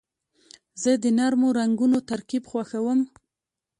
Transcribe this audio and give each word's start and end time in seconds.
زه 0.81 0.91
د 1.03 1.05
نرمو 1.17 1.49
رنګونو 1.59 1.97
ترکیب 2.09 2.43
خوښوم. 2.51 2.99